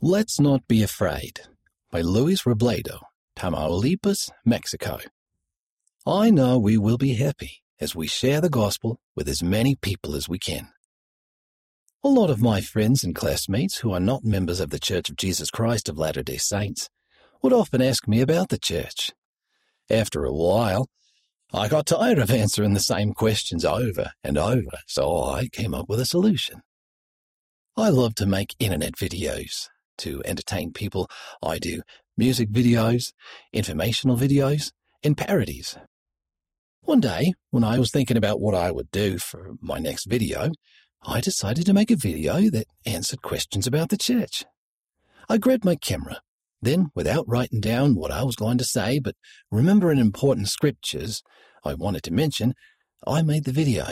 [0.00, 1.40] Let's Not Be Afraid
[1.90, 3.00] by Luis Robledo,
[3.34, 5.00] Tamaulipas, Mexico.
[6.06, 10.14] I know we will be happy as we share the gospel with as many people
[10.14, 10.68] as we can.
[12.04, 15.16] A lot of my friends and classmates who are not members of the Church of
[15.16, 16.88] Jesus Christ of Latter day Saints
[17.42, 19.10] would often ask me about the church.
[19.90, 20.86] After a while,
[21.52, 25.88] I got tired of answering the same questions over and over, so I came up
[25.88, 26.62] with a solution.
[27.76, 29.66] I love to make internet videos
[29.98, 31.08] to entertain people.
[31.42, 31.82] I do
[32.16, 33.12] music videos,
[33.52, 35.76] informational videos, and parodies.
[36.82, 40.50] One day, when I was thinking about what I would do for my next video,
[41.02, 44.44] I decided to make a video that answered questions about the church.
[45.28, 46.20] I grabbed my camera.
[46.60, 49.14] Then, without writing down what I was going to say, but
[49.50, 51.22] remembering important scriptures
[51.64, 52.54] I wanted to mention,
[53.06, 53.88] I made the video.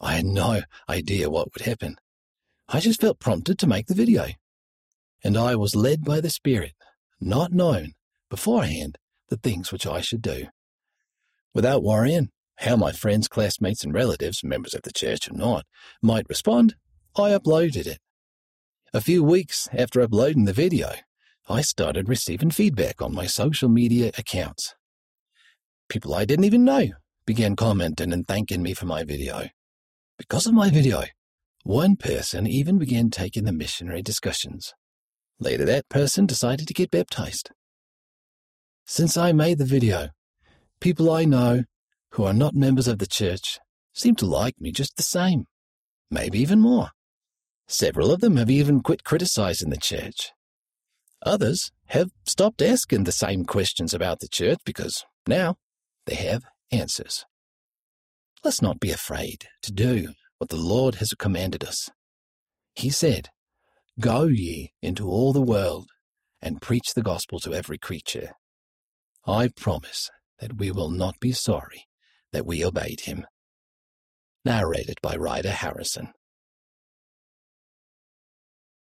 [0.00, 1.96] I had no idea what would happen.
[2.68, 4.28] I just felt prompted to make the video.
[5.24, 6.72] And I was led by the Spirit,
[7.20, 7.92] not known
[8.30, 10.46] beforehand the things which I should do.
[11.54, 15.64] Without worrying how my friends, classmates, and relatives, members of the church or not,
[16.02, 16.74] might respond,
[17.16, 17.98] I uploaded it.
[18.94, 20.92] A few weeks after uploading the video,
[21.48, 24.74] I started receiving feedback on my social media accounts.
[25.88, 26.88] People I didn't even know
[27.26, 29.48] began commenting and thanking me for my video.
[30.18, 31.04] Because of my video,
[31.62, 34.72] one person even began taking the missionary discussions.
[35.38, 37.50] Later, that person decided to get baptized.
[38.86, 40.10] Since I made the video,
[40.80, 41.64] people I know
[42.12, 43.58] who are not members of the church
[43.92, 45.46] seem to like me just the same,
[46.10, 46.90] maybe even more.
[47.68, 50.32] Several of them have even quit criticizing the church.
[51.22, 55.56] Others have stopped asking the same questions about the church because now
[56.06, 57.24] they have answers.
[58.44, 61.90] Let's not be afraid to do what the Lord has commanded us.
[62.74, 63.30] He said,
[63.98, 65.88] Go ye into all the world
[66.42, 68.32] and preach the gospel to every creature.
[69.26, 71.86] I promise that we will not be sorry
[72.32, 73.26] that we obeyed him.
[74.44, 76.12] Narrated by Ryder Harrison.